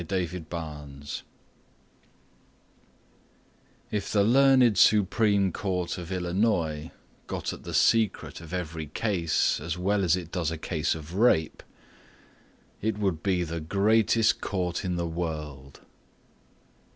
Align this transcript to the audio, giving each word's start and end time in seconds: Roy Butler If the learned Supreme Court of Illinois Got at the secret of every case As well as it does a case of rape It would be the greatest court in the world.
Roy 0.09 0.25
Butler 0.49 0.89
If 3.91 4.11
the 4.11 4.23
learned 4.23 4.75
Supreme 4.79 5.51
Court 5.51 5.99
of 5.99 6.11
Illinois 6.11 6.89
Got 7.27 7.53
at 7.53 7.61
the 7.65 7.73
secret 7.75 8.41
of 8.41 8.51
every 8.51 8.87
case 8.87 9.59
As 9.59 9.77
well 9.77 10.03
as 10.03 10.15
it 10.15 10.31
does 10.31 10.49
a 10.49 10.57
case 10.57 10.95
of 10.95 11.13
rape 11.13 11.61
It 12.81 12.97
would 12.97 13.21
be 13.21 13.43
the 13.43 13.59
greatest 13.59 14.41
court 14.41 14.83
in 14.83 14.95
the 14.95 15.05
world. 15.07 15.81